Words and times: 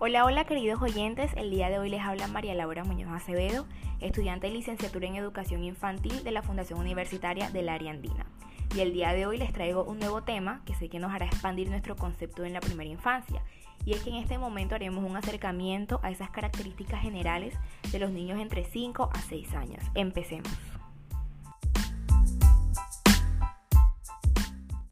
Hola, 0.00 0.24
hola 0.24 0.44
queridos 0.44 0.80
oyentes, 0.80 1.32
el 1.36 1.50
día 1.50 1.70
de 1.70 1.80
hoy 1.80 1.90
les 1.90 2.02
habla 2.02 2.28
María 2.28 2.54
Laura 2.54 2.84
Muñoz 2.84 3.10
Acevedo, 3.10 3.66
estudiante 3.98 4.46
de 4.46 4.52
licenciatura 4.52 5.08
en 5.08 5.16
Educación 5.16 5.64
Infantil 5.64 6.22
de 6.22 6.30
la 6.30 6.42
Fundación 6.42 6.78
Universitaria 6.78 7.50
del 7.50 7.68
Área 7.68 7.90
Andina. 7.90 8.24
Y 8.76 8.78
el 8.78 8.92
día 8.92 9.12
de 9.12 9.26
hoy 9.26 9.38
les 9.38 9.52
traigo 9.52 9.82
un 9.82 9.98
nuevo 9.98 10.22
tema 10.22 10.62
que 10.64 10.76
sé 10.76 10.88
que 10.88 11.00
nos 11.00 11.12
hará 11.12 11.26
expandir 11.26 11.68
nuestro 11.68 11.96
concepto 11.96 12.44
en 12.44 12.52
la 12.52 12.60
primera 12.60 12.88
infancia. 12.88 13.42
Y 13.84 13.92
es 13.92 14.00
que 14.04 14.10
en 14.10 14.16
este 14.16 14.38
momento 14.38 14.76
haremos 14.76 15.02
un 15.02 15.16
acercamiento 15.16 15.98
a 16.04 16.12
esas 16.12 16.30
características 16.30 17.02
generales 17.02 17.56
de 17.90 17.98
los 17.98 18.12
niños 18.12 18.38
entre 18.38 18.62
5 18.62 19.10
a 19.12 19.20
6 19.20 19.52
años. 19.54 19.82
Empecemos. 19.96 20.77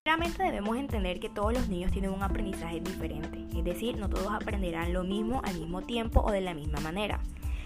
Primeramente 0.07 0.45
debemos 0.45 0.77
entender 0.77 1.19
que 1.19 1.29
todos 1.29 1.53
los 1.53 1.69
niños 1.69 1.91
tienen 1.91 2.13
un 2.13 2.23
aprendizaje 2.23 2.79
diferente, 2.79 3.45
es 3.59 3.65
decir, 3.65 3.99
no 3.99 4.09
todos 4.09 4.33
aprenderán 4.33 4.93
lo 4.93 5.03
mismo 5.03 5.43
al 5.45 5.59
mismo 5.59 5.83
tiempo 5.83 6.21
o 6.21 6.31
de 6.31 6.41
la 6.41 6.55
misma 6.55 6.79
manera. 6.79 7.19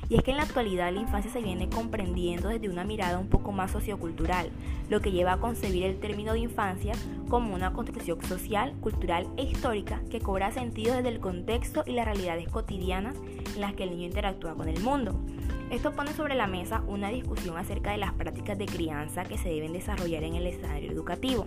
Y 0.08 0.16
es 0.16 0.22
que 0.22 0.30
en 0.30 0.38
la 0.38 0.44
actualidad 0.44 0.90
la 0.90 1.02
infancia 1.02 1.30
se 1.30 1.42
viene 1.42 1.68
comprendiendo 1.68 2.48
desde 2.48 2.70
una 2.70 2.82
mirada 2.82 3.18
un 3.18 3.28
poco 3.28 3.52
más 3.52 3.72
sociocultural, 3.72 4.48
lo 4.88 5.02
que 5.02 5.12
lleva 5.12 5.34
a 5.34 5.38
concebir 5.38 5.82
el 5.82 6.00
término 6.00 6.32
de 6.32 6.38
infancia 6.38 6.94
como 7.28 7.54
una 7.54 7.74
construcción 7.74 8.22
social, 8.22 8.72
cultural 8.80 9.28
e 9.36 9.42
histórica 9.42 10.00
que 10.10 10.20
cobra 10.20 10.50
sentido 10.50 10.94
desde 10.94 11.10
el 11.10 11.20
contexto 11.20 11.84
y 11.86 11.92
las 11.92 12.06
realidades 12.06 12.48
cotidianas 12.48 13.16
en 13.54 13.60
las 13.60 13.74
que 13.74 13.82
el 13.82 13.90
niño 13.90 14.06
interactúa 14.06 14.54
con 14.54 14.66
el 14.66 14.80
mundo. 14.80 15.20
Esto 15.70 15.92
pone 15.92 16.14
sobre 16.14 16.36
la 16.36 16.46
mesa 16.46 16.82
una 16.88 17.10
discusión 17.10 17.58
acerca 17.58 17.90
de 17.90 17.98
las 17.98 18.14
prácticas 18.14 18.56
de 18.56 18.64
crianza 18.64 19.24
que 19.24 19.36
se 19.36 19.50
deben 19.50 19.74
desarrollar 19.74 20.24
en 20.24 20.36
el 20.36 20.46
escenario 20.46 20.90
educativo 20.90 21.46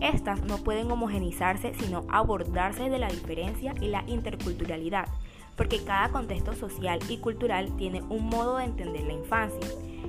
estas 0.00 0.42
no 0.42 0.58
pueden 0.58 0.90
homogenizarse, 0.90 1.74
sino 1.74 2.04
abordarse 2.08 2.88
de 2.88 2.98
la 2.98 3.08
diferencia 3.08 3.74
y 3.80 3.88
la 3.88 4.04
interculturalidad, 4.06 5.08
porque 5.56 5.84
cada 5.84 6.08
contexto 6.08 6.54
social 6.54 6.98
y 7.08 7.18
cultural 7.18 7.76
tiene 7.76 8.02
un 8.08 8.26
modo 8.26 8.56
de 8.56 8.64
entender 8.64 9.02
la 9.02 9.12
infancia, 9.12 9.68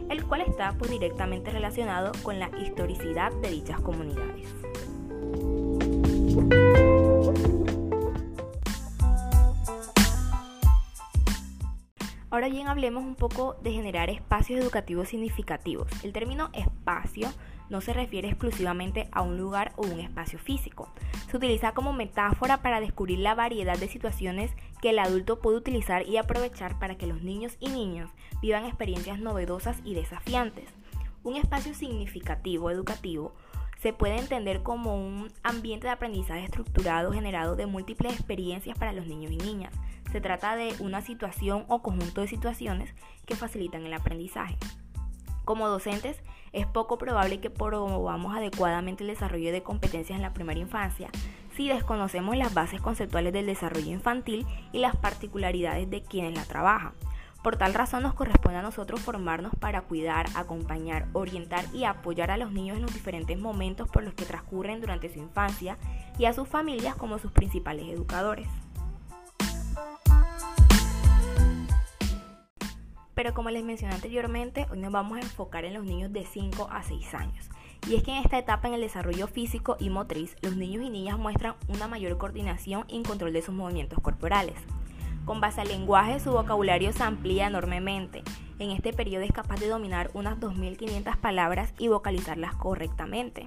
el 0.09 0.25
cual 0.25 0.41
está 0.41 0.73
pues, 0.77 0.91
directamente 0.91 1.51
relacionado 1.51 2.11
con 2.23 2.39
la 2.39 2.49
historicidad 2.59 3.31
de 3.41 3.49
dichas 3.49 3.79
comunidades. 3.81 4.47
Ahora 12.29 12.47
bien, 12.47 12.69
hablemos 12.69 13.03
un 13.03 13.15
poco 13.15 13.57
de 13.61 13.73
generar 13.73 14.09
espacios 14.09 14.61
educativos 14.61 15.09
significativos. 15.09 15.91
El 16.01 16.13
término 16.13 16.49
espacio 16.53 17.27
no 17.71 17.81
se 17.81 17.93
refiere 17.93 18.27
exclusivamente 18.27 19.07
a 19.13 19.21
un 19.21 19.37
lugar 19.37 19.71
o 19.77 19.83
un 19.83 19.99
espacio 20.01 20.37
físico. 20.37 20.93
Se 21.31 21.37
utiliza 21.37 21.71
como 21.71 21.93
metáfora 21.93 22.61
para 22.61 22.81
descubrir 22.81 23.19
la 23.19 23.33
variedad 23.33 23.79
de 23.79 23.87
situaciones 23.87 24.51
que 24.81 24.89
el 24.89 24.99
adulto 24.99 25.39
puede 25.39 25.57
utilizar 25.57 26.05
y 26.05 26.17
aprovechar 26.17 26.77
para 26.79 26.97
que 26.97 27.07
los 27.07 27.23
niños 27.23 27.55
y 27.61 27.69
niñas 27.69 28.11
vivan 28.41 28.65
experiencias 28.65 29.19
novedosas 29.19 29.77
y 29.85 29.93
desafiantes. 29.93 30.69
Un 31.23 31.37
espacio 31.37 31.73
significativo 31.73 32.69
educativo 32.69 33.33
se 33.79 33.93
puede 33.93 34.17
entender 34.17 34.63
como 34.63 34.95
un 34.95 35.31
ambiente 35.41 35.87
de 35.87 35.93
aprendizaje 35.93 36.43
estructurado 36.43 37.13
generado 37.13 37.55
de 37.55 37.67
múltiples 37.67 38.13
experiencias 38.13 38.77
para 38.77 38.91
los 38.91 39.07
niños 39.07 39.31
y 39.31 39.37
niñas. 39.37 39.73
Se 40.11 40.19
trata 40.19 40.57
de 40.57 40.75
una 40.79 41.01
situación 41.01 41.63
o 41.69 41.81
conjunto 41.81 42.19
de 42.19 42.27
situaciones 42.27 42.93
que 43.25 43.37
facilitan 43.37 43.85
el 43.85 43.93
aprendizaje. 43.93 44.57
Como 45.45 45.69
docentes, 45.69 46.21
es 46.53 46.67
poco 46.67 46.97
probable 46.97 47.39
que 47.39 47.49
promovamos 47.49 48.35
adecuadamente 48.35 49.03
el 49.03 49.09
desarrollo 49.09 49.51
de 49.51 49.63
competencias 49.63 50.17
en 50.17 50.23
la 50.23 50.33
primera 50.33 50.59
infancia 50.59 51.09
si 51.55 51.67
desconocemos 51.67 52.35
las 52.37 52.53
bases 52.53 52.81
conceptuales 52.81 53.33
del 53.33 53.45
desarrollo 53.45 53.91
infantil 53.91 54.45
y 54.71 54.79
las 54.79 54.95
particularidades 54.95 55.89
de 55.89 56.01
quienes 56.01 56.35
la 56.35 56.45
trabajan. 56.45 56.93
Por 57.43 57.57
tal 57.57 57.73
razón 57.73 58.03
nos 58.03 58.13
corresponde 58.13 58.59
a 58.59 58.61
nosotros 58.61 59.01
formarnos 59.01 59.53
para 59.59 59.81
cuidar, 59.81 60.27
acompañar, 60.35 61.07
orientar 61.13 61.65
y 61.73 61.85
apoyar 61.85 62.29
a 62.29 62.37
los 62.37 62.51
niños 62.51 62.77
en 62.77 62.83
los 62.83 62.93
diferentes 62.93 63.39
momentos 63.39 63.89
por 63.89 64.03
los 64.03 64.13
que 64.13 64.25
transcurren 64.25 64.79
durante 64.79 65.11
su 65.11 65.19
infancia 65.19 65.77
y 66.19 66.25
a 66.25 66.33
sus 66.33 66.47
familias 66.47 66.95
como 66.95 67.17
sus 67.17 67.31
principales 67.31 67.87
educadores. 67.87 68.47
Pero 73.21 73.35
como 73.35 73.51
les 73.51 73.63
mencioné 73.63 73.93
anteriormente, 73.93 74.65
hoy 74.71 74.79
nos 74.79 74.91
vamos 74.91 75.19
a 75.19 75.21
enfocar 75.21 75.63
en 75.63 75.75
los 75.75 75.83
niños 75.83 76.11
de 76.11 76.25
5 76.25 76.69
a 76.71 76.81
6 76.81 77.13
años. 77.13 77.51
Y 77.87 77.93
es 77.93 78.01
que 78.01 78.09
en 78.09 78.17
esta 78.17 78.39
etapa 78.39 78.67
en 78.67 78.73
el 78.73 78.81
desarrollo 78.81 79.27
físico 79.27 79.77
y 79.79 79.91
motriz, 79.91 80.35
los 80.41 80.55
niños 80.55 80.83
y 80.83 80.89
niñas 80.89 81.19
muestran 81.19 81.53
una 81.67 81.87
mayor 81.87 82.17
coordinación 82.17 82.83
y 82.87 83.03
control 83.03 83.31
de 83.31 83.43
sus 83.43 83.53
movimientos 83.53 83.99
corporales. 84.01 84.55
Con 85.23 85.39
base 85.39 85.61
al 85.61 85.67
lenguaje, 85.67 86.19
su 86.19 86.31
vocabulario 86.31 86.91
se 86.93 87.03
amplía 87.03 87.45
enormemente. 87.45 88.23
En 88.57 88.71
este 88.71 88.91
periodo 88.91 89.23
es 89.23 89.31
capaz 89.31 89.59
de 89.59 89.67
dominar 89.67 90.09
unas 90.15 90.39
2.500 90.39 91.17
palabras 91.17 91.75
y 91.77 91.89
vocalizarlas 91.89 92.55
correctamente. 92.55 93.45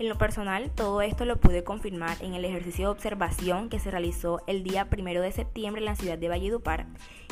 En 0.00 0.08
lo 0.08 0.16
personal, 0.16 0.70
todo 0.70 1.02
esto 1.02 1.26
lo 1.26 1.36
pude 1.36 1.62
confirmar 1.62 2.16
en 2.22 2.32
el 2.32 2.46
ejercicio 2.46 2.86
de 2.86 2.90
observación 2.90 3.68
que 3.68 3.78
se 3.78 3.90
realizó 3.90 4.40
el 4.46 4.62
día 4.62 4.88
1 4.90 5.20
de 5.20 5.30
septiembre 5.30 5.82
en 5.82 5.84
la 5.84 5.94
ciudad 5.94 6.16
de 6.16 6.30
Valledupar. 6.30 6.86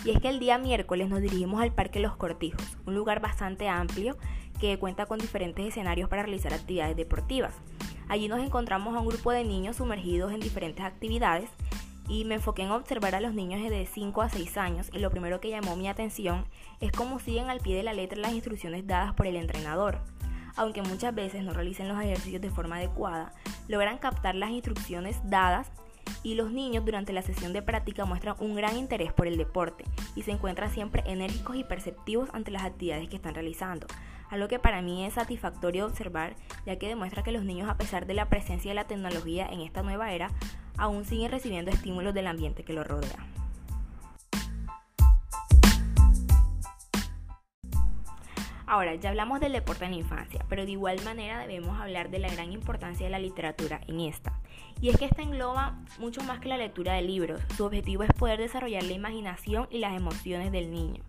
Y 0.04 0.10
es 0.10 0.20
que 0.20 0.28
el 0.28 0.38
día 0.38 0.58
miércoles 0.58 1.08
nos 1.08 1.22
dirigimos 1.22 1.62
al 1.62 1.72
Parque 1.72 1.98
Los 1.98 2.14
Cortijos, 2.16 2.76
un 2.84 2.94
lugar 2.94 3.22
bastante 3.22 3.70
amplio 3.70 4.18
que 4.60 4.78
cuenta 4.78 5.06
con 5.06 5.18
diferentes 5.18 5.66
escenarios 5.66 6.10
para 6.10 6.24
realizar 6.24 6.52
actividades 6.52 6.94
deportivas. 6.94 7.54
Allí 8.06 8.28
nos 8.28 8.40
encontramos 8.40 8.94
a 8.94 9.00
un 9.00 9.08
grupo 9.08 9.32
de 9.32 9.44
niños 9.44 9.76
sumergidos 9.76 10.30
en 10.32 10.40
diferentes 10.40 10.84
actividades 10.84 11.48
y 12.06 12.26
me 12.26 12.34
enfoqué 12.34 12.64
en 12.64 12.72
observar 12.72 13.14
a 13.14 13.20
los 13.20 13.32
niños 13.32 13.62
de 13.62 13.86
5 13.86 14.20
a 14.20 14.28
6 14.28 14.58
años 14.58 14.90
y 14.92 14.98
lo 14.98 15.10
primero 15.10 15.40
que 15.40 15.48
llamó 15.48 15.74
mi 15.74 15.88
atención 15.88 16.44
es 16.80 16.92
cómo 16.92 17.18
siguen 17.18 17.48
al 17.48 17.60
pie 17.60 17.76
de 17.76 17.82
la 17.82 17.94
letra 17.94 18.18
las 18.18 18.34
instrucciones 18.34 18.86
dadas 18.86 19.14
por 19.14 19.26
el 19.26 19.36
entrenador 19.36 20.02
aunque 20.56 20.82
muchas 20.82 21.14
veces 21.14 21.42
no 21.42 21.52
realicen 21.52 21.88
los 21.88 22.00
ejercicios 22.00 22.42
de 22.42 22.50
forma 22.50 22.76
adecuada, 22.76 23.32
logran 23.68 23.98
captar 23.98 24.34
las 24.34 24.50
instrucciones 24.50 25.18
dadas 25.24 25.70
y 26.22 26.34
los 26.34 26.50
niños 26.50 26.84
durante 26.84 27.12
la 27.12 27.22
sesión 27.22 27.52
de 27.52 27.62
práctica 27.62 28.04
muestran 28.04 28.36
un 28.38 28.54
gran 28.54 28.76
interés 28.76 29.12
por 29.12 29.26
el 29.26 29.36
deporte 29.36 29.84
y 30.16 30.22
se 30.22 30.32
encuentran 30.32 30.70
siempre 30.70 31.02
enérgicos 31.06 31.56
y 31.56 31.64
perceptivos 31.64 32.28
ante 32.32 32.50
las 32.50 32.64
actividades 32.64 33.08
que 33.08 33.16
están 33.16 33.34
realizando, 33.34 33.86
algo 34.30 34.48
que 34.48 34.58
para 34.58 34.82
mí 34.82 35.04
es 35.04 35.14
satisfactorio 35.14 35.86
observar 35.86 36.34
ya 36.66 36.76
que 36.76 36.88
demuestra 36.88 37.22
que 37.22 37.32
los 37.32 37.44
niños 37.44 37.68
a 37.68 37.76
pesar 37.76 38.06
de 38.06 38.14
la 38.14 38.28
presencia 38.28 38.70
de 38.70 38.76
la 38.76 38.86
tecnología 38.86 39.46
en 39.46 39.60
esta 39.60 39.82
nueva 39.82 40.12
era, 40.12 40.30
aún 40.76 41.04
siguen 41.04 41.30
recibiendo 41.30 41.70
estímulos 41.70 42.14
del 42.14 42.26
ambiente 42.26 42.64
que 42.64 42.72
los 42.72 42.86
rodea. 42.86 43.37
Ahora, 48.70 48.94
ya 48.96 49.08
hablamos 49.08 49.40
del 49.40 49.52
deporte 49.52 49.86
en 49.86 49.92
la 49.92 49.96
infancia, 49.96 50.44
pero 50.46 50.66
de 50.66 50.72
igual 50.72 51.02
manera 51.02 51.38
debemos 51.38 51.80
hablar 51.80 52.10
de 52.10 52.18
la 52.18 52.30
gran 52.30 52.52
importancia 52.52 53.06
de 53.06 53.10
la 53.10 53.18
literatura 53.18 53.80
en 53.86 54.00
esta. 54.00 54.38
Y 54.82 54.90
es 54.90 54.98
que 54.98 55.06
esta 55.06 55.22
engloba 55.22 55.78
mucho 55.98 56.22
más 56.22 56.38
que 56.38 56.50
la 56.50 56.58
lectura 56.58 56.92
de 56.92 57.00
libros. 57.00 57.40
Su 57.56 57.64
objetivo 57.64 58.02
es 58.02 58.12
poder 58.12 58.38
desarrollar 58.38 58.82
la 58.82 58.92
imaginación 58.92 59.68
y 59.70 59.78
las 59.78 59.96
emociones 59.96 60.52
del 60.52 60.70
niño. 60.70 61.02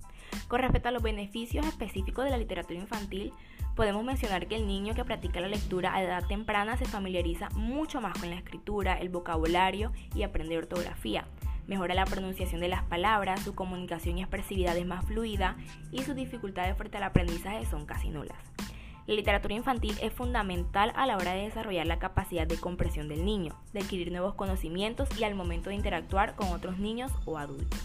Con 0.47 0.61
respecto 0.61 0.87
a 0.87 0.93
los 0.93 1.03
beneficios 1.03 1.65
específicos 1.65 2.23
de 2.23 2.31
la 2.31 2.37
literatura 2.37 2.79
infantil, 2.79 3.33
podemos 3.75 4.05
mencionar 4.05 4.47
que 4.47 4.55
el 4.55 4.65
niño 4.65 4.95
que 4.95 5.03
practica 5.03 5.41
la 5.41 5.49
lectura 5.49 5.93
a 5.93 6.01
edad 6.01 6.25
temprana 6.27 6.77
se 6.77 6.85
familiariza 6.85 7.49
mucho 7.49 7.99
más 7.99 8.17
con 8.17 8.29
la 8.29 8.37
escritura, 8.37 8.93
el 8.93 9.09
vocabulario 9.09 9.91
y 10.15 10.23
aprende 10.23 10.57
ortografía 10.57 11.25
mejora 11.69 11.93
la 11.93 12.05
pronunciación 12.05 12.59
de 12.59 12.67
las 12.67 12.83
palabras, 12.83 13.41
su 13.41 13.53
comunicación 13.53 14.17
y 14.17 14.21
expresividad 14.21 14.75
es 14.75 14.87
más 14.87 15.05
fluida 15.05 15.55
y 15.91 16.01
sus 16.01 16.15
dificultades 16.15 16.75
frente 16.75 16.97
al 16.97 17.03
aprendizaje 17.03 17.63
son 17.67 17.85
casi 17.85 18.09
nulas. 18.09 18.37
La 19.05 19.13
literatura 19.13 19.53
infantil 19.53 19.95
es 20.01 20.11
fundamental 20.11 20.91
a 20.95 21.05
la 21.05 21.15
hora 21.15 21.33
de 21.33 21.43
desarrollar 21.43 21.85
la 21.85 21.99
capacidad 21.99 22.47
de 22.47 22.59
comprensión 22.59 23.07
del 23.07 23.23
niño, 23.23 23.55
de 23.71 23.81
adquirir 23.81 24.11
nuevos 24.11 24.33
conocimientos 24.33 25.09
y 25.19 25.23
al 25.23 25.35
momento 25.35 25.69
de 25.69 25.75
interactuar 25.75 26.35
con 26.35 26.49
otros 26.49 26.79
niños 26.79 27.11
o 27.25 27.37
adultos. 27.37 27.79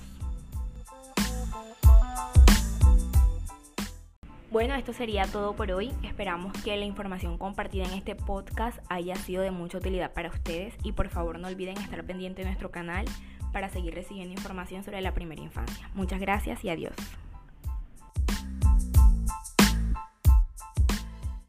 Bueno, 4.54 4.76
esto 4.76 4.92
sería 4.92 5.26
todo 5.26 5.56
por 5.56 5.72
hoy. 5.72 5.92
Esperamos 6.04 6.52
que 6.62 6.76
la 6.76 6.84
información 6.84 7.38
compartida 7.38 7.86
en 7.86 7.94
este 7.94 8.14
podcast 8.14 8.78
haya 8.88 9.16
sido 9.16 9.42
de 9.42 9.50
mucha 9.50 9.78
utilidad 9.78 10.12
para 10.12 10.28
ustedes 10.28 10.74
y 10.84 10.92
por 10.92 11.08
favor 11.08 11.40
no 11.40 11.48
olviden 11.48 11.76
estar 11.78 12.04
pendiente 12.04 12.42
de 12.42 12.46
nuestro 12.46 12.70
canal 12.70 13.04
para 13.54 13.70
seguir 13.70 13.94
recibiendo 13.94 14.34
información 14.34 14.82
sobre 14.82 15.00
la 15.00 15.14
primera 15.14 15.40
infancia. 15.40 15.88
Muchas 15.94 16.20
gracias 16.20 16.62
y 16.64 16.70
adiós. 16.70 16.94